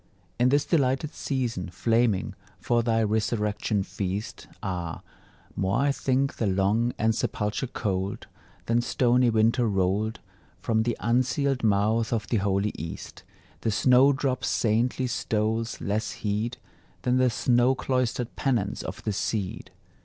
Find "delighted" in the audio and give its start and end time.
0.65-1.13